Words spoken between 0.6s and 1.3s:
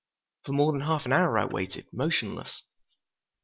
than half an